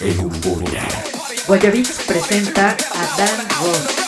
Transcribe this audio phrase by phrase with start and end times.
[0.00, 0.82] Euforia.
[1.46, 4.03] Guayabits presenta a Dan Ross.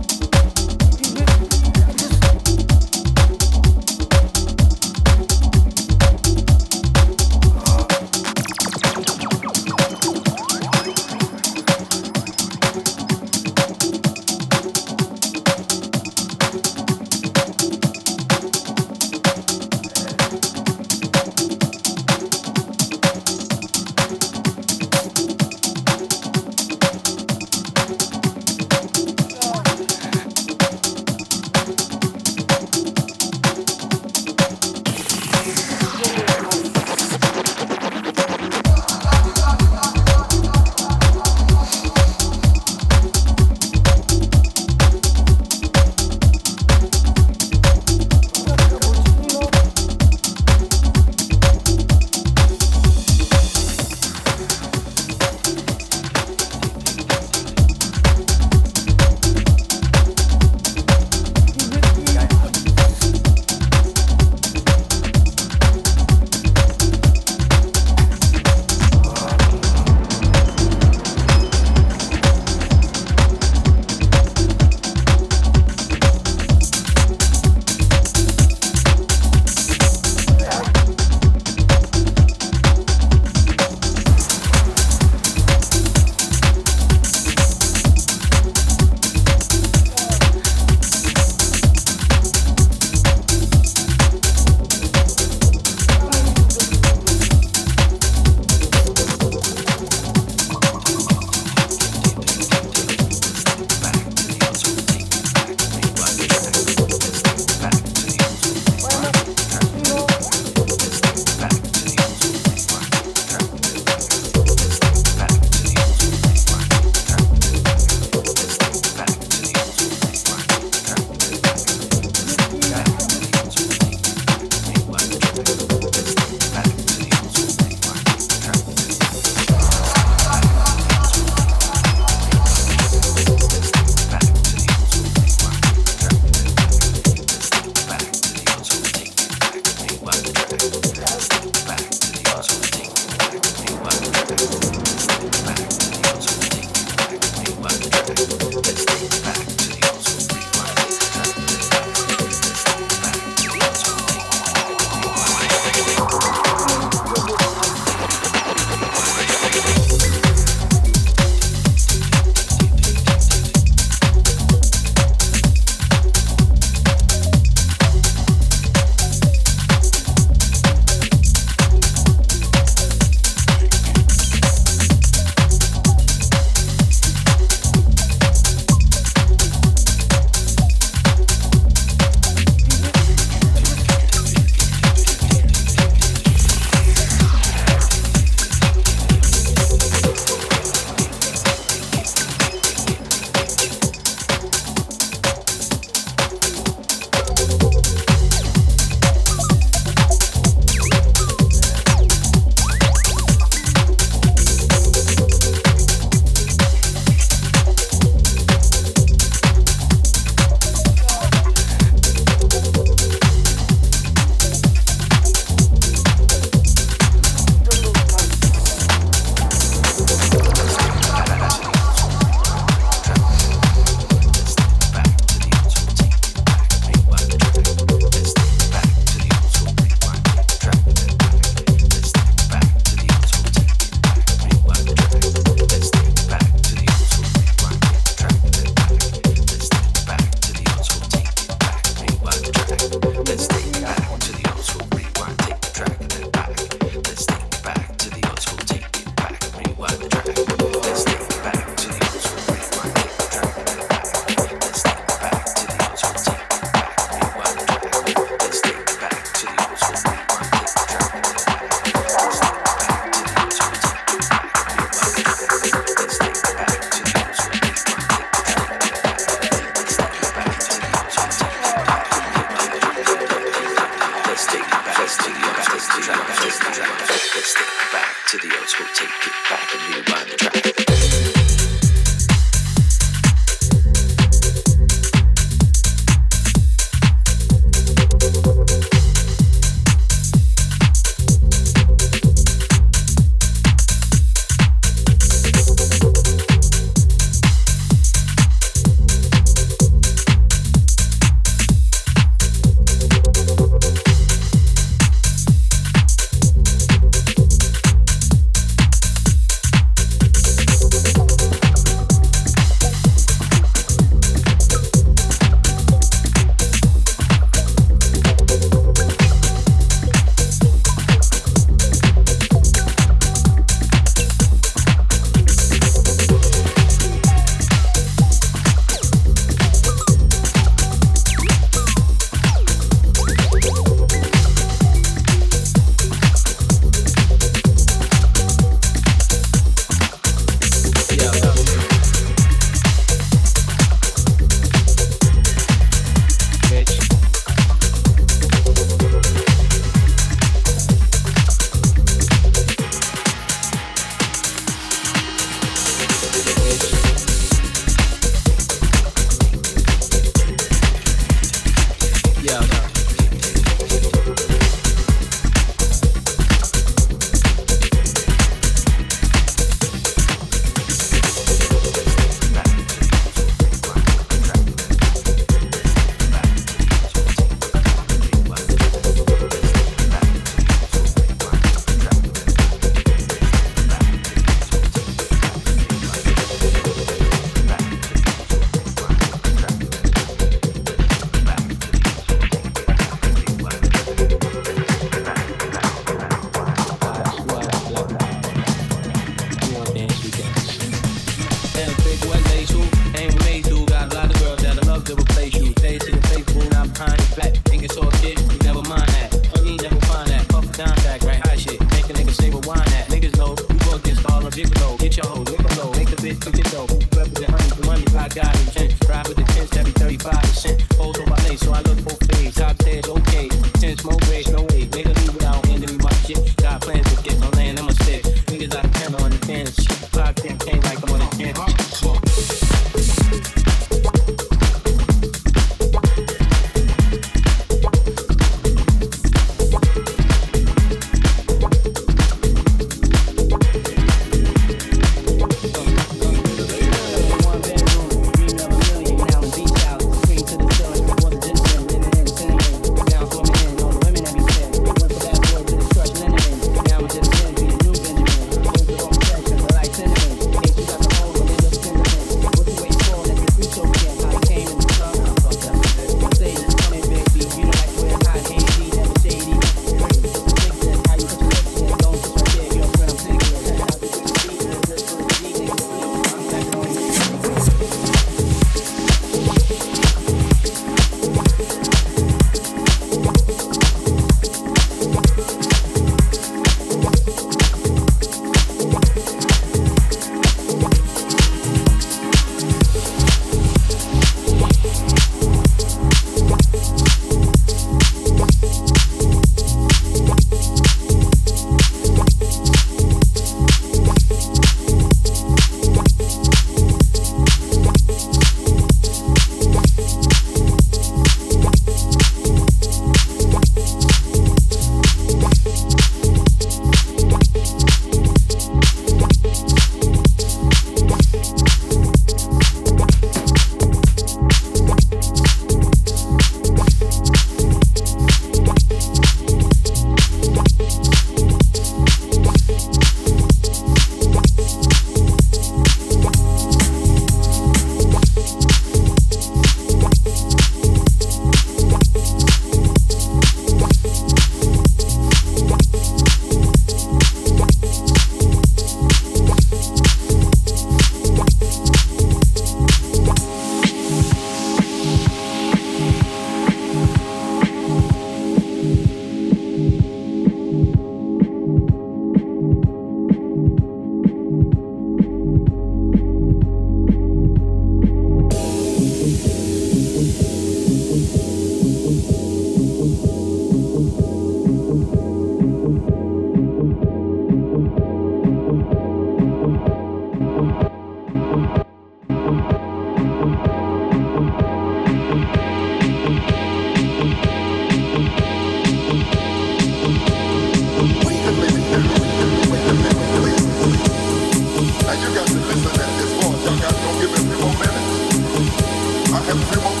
[599.51, 600.00] and we will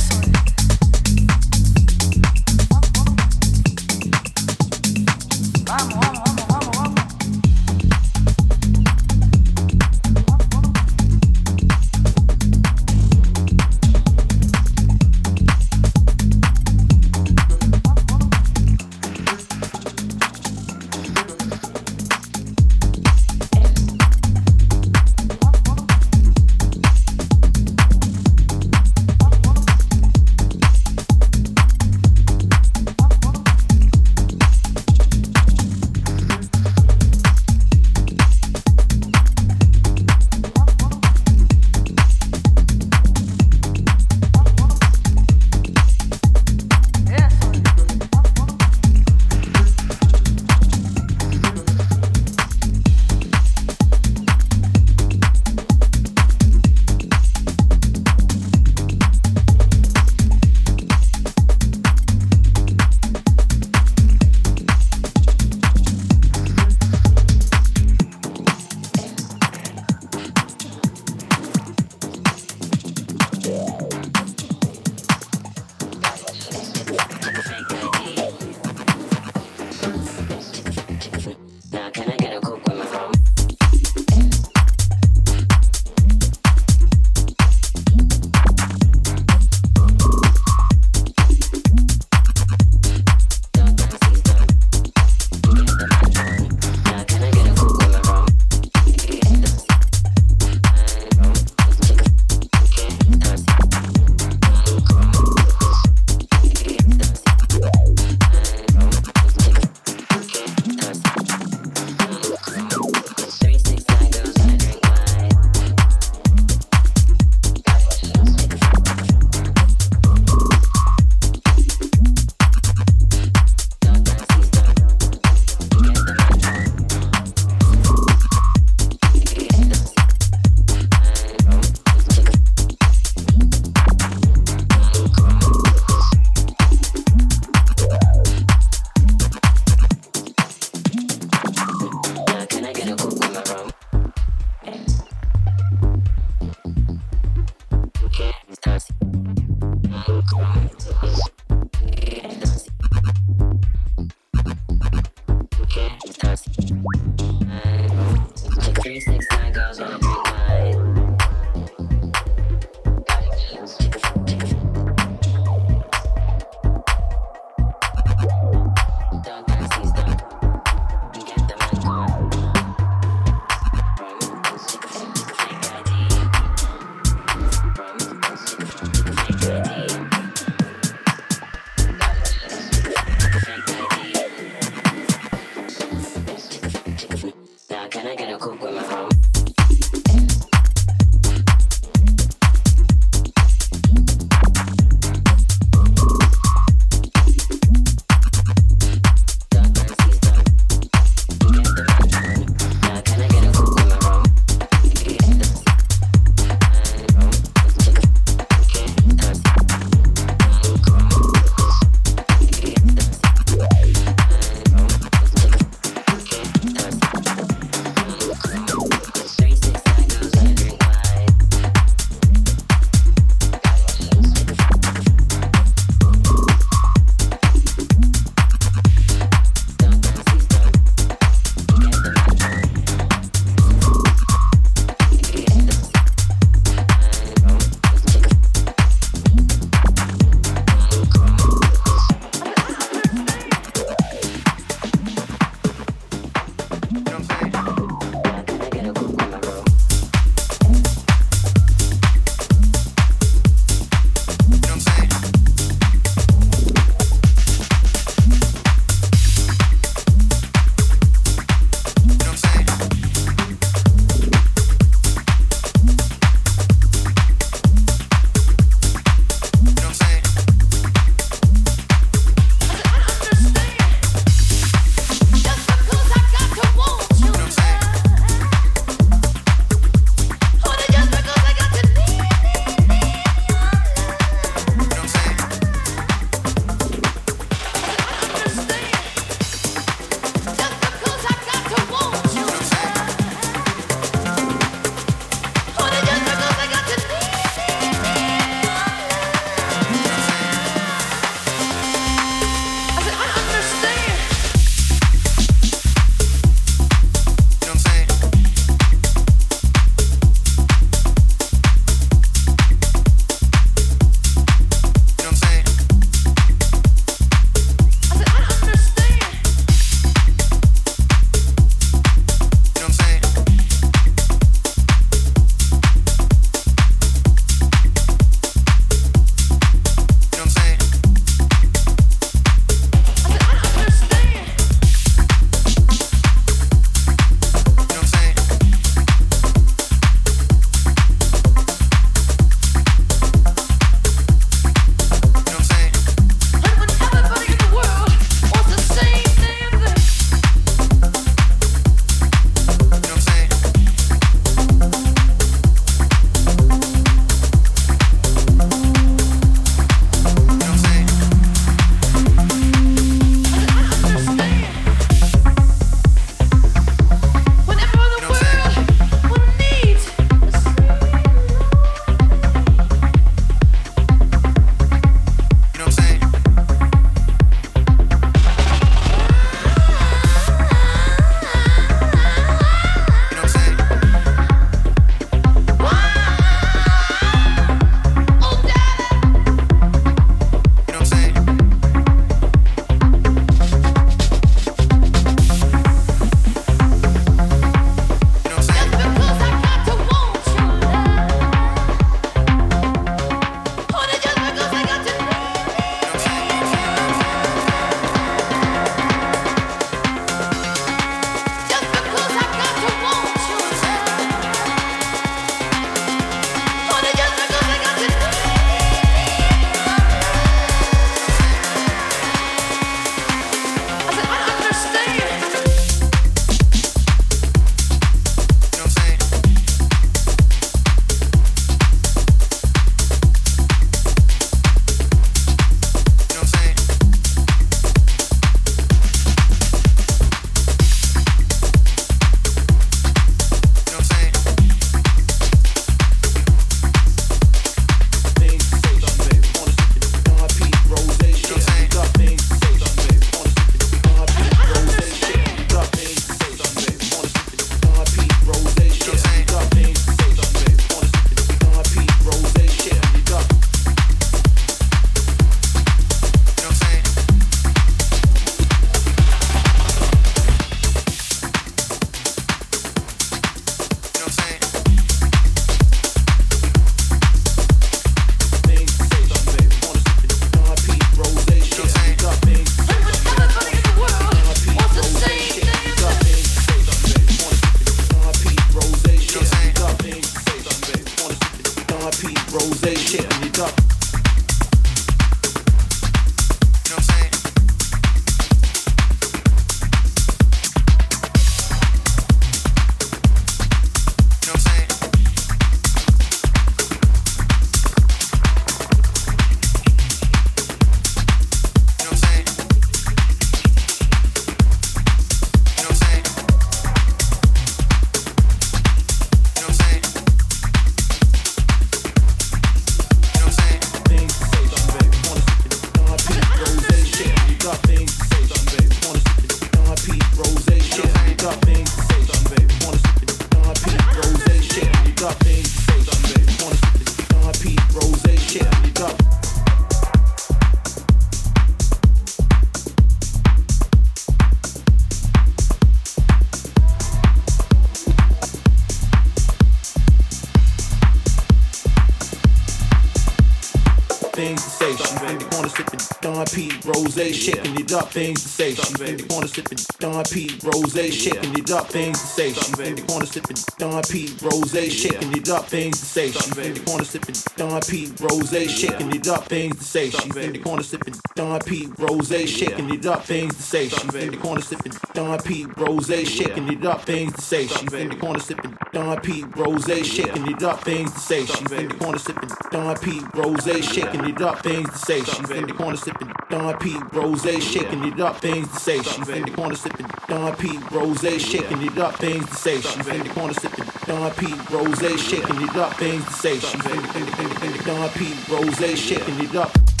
[558.11, 558.75] things to say.
[558.75, 560.49] She's in the corner sipping Don P.
[560.63, 562.53] Rose, shaking it up, things to say.
[562.53, 564.35] She's in the corner sipping Don P.
[564.41, 566.31] Rose, shaking it up, things to say.
[566.31, 568.11] She's in the corner sipping Don P.
[568.19, 570.09] Rose, shaking it up, things to say.
[570.09, 571.87] She's in the corner sipping Don P.
[571.97, 573.87] Rose, shaking it up, things to say.
[573.87, 575.65] She's in the corner sipping Don P.
[575.77, 577.67] Rose, shaking it up, things to say.
[577.67, 579.43] She's in the corner sipping Don P.
[579.55, 581.45] Rose, shaking it up, things to say.
[581.45, 583.21] She's in the corner sipping Don P.
[583.33, 585.23] Rose, shaking it up, things to say.
[585.23, 586.97] She's in the corner sipping Don P.
[587.13, 589.01] Rose, shaking it up, things to say.
[589.01, 590.77] She's in the corner sipping Don P.
[590.91, 592.81] Rose, shaking it up, things to say.
[592.81, 594.53] She's in the corner sipping Don P.
[594.69, 596.59] Rose, shaking it up, things to say.
[596.59, 598.35] She's in the, in the Don P.
[598.51, 600.00] Rose, shaking it up.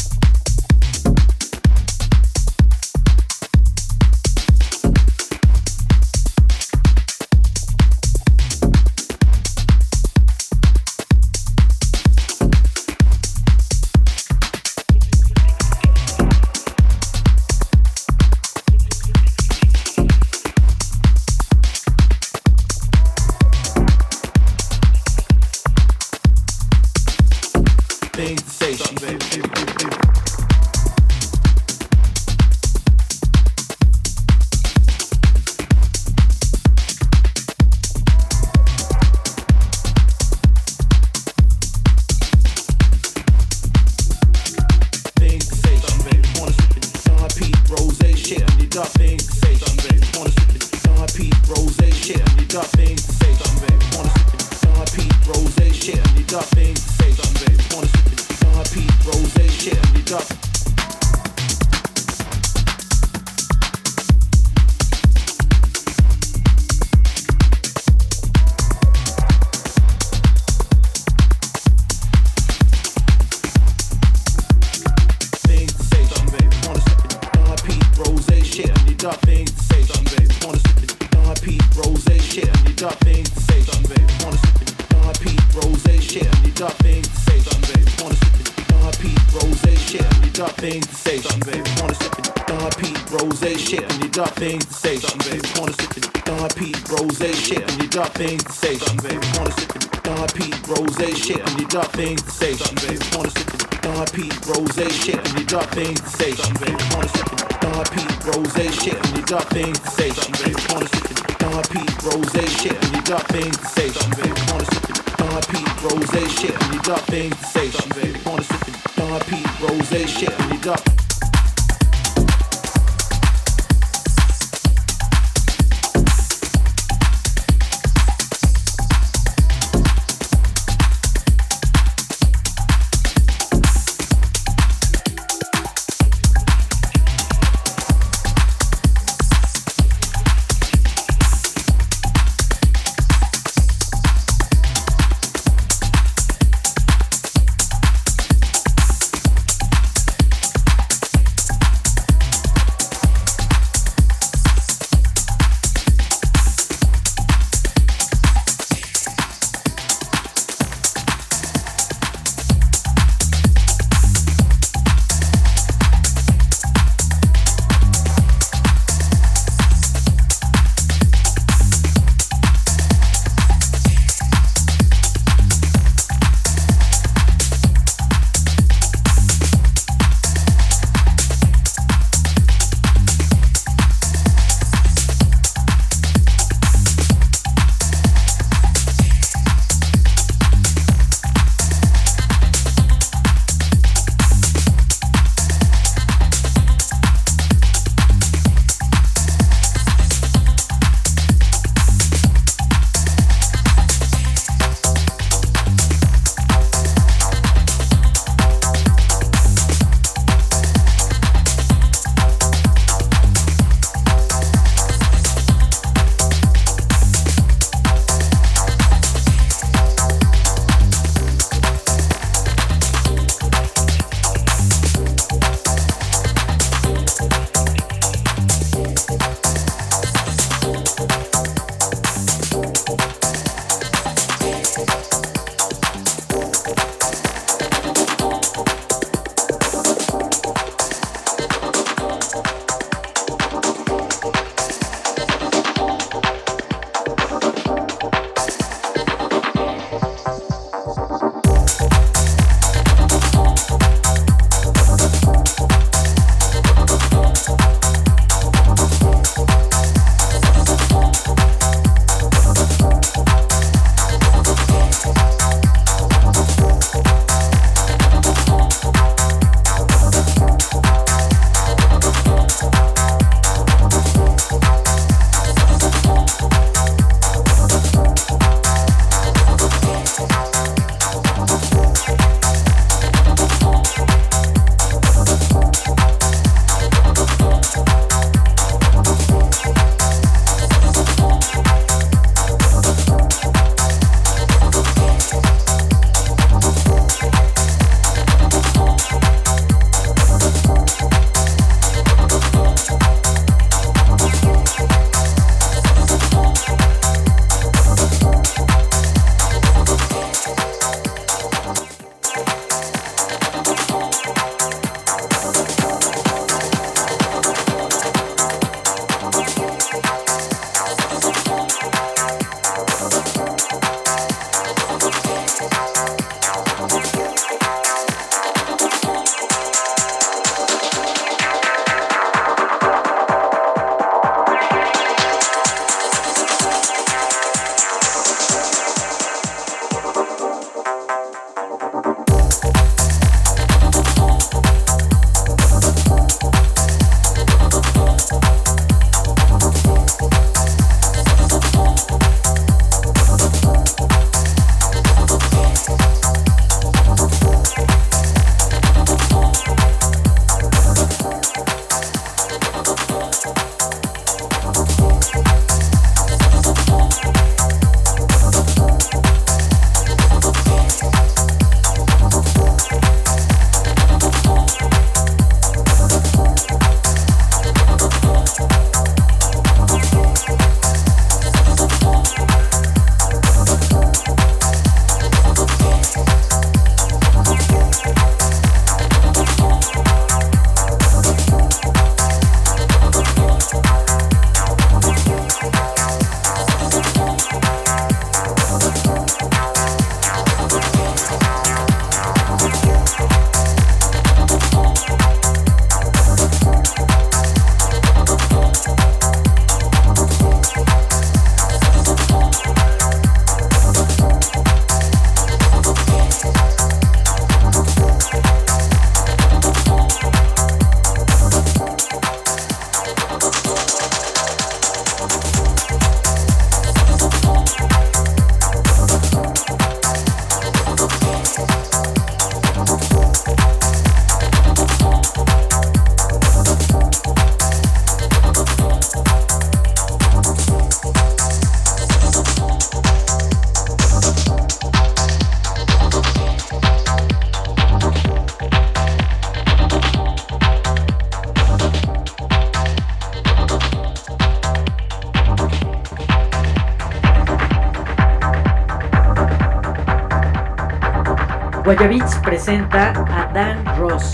[461.91, 464.31] Guayabits presenta a Dan Ross.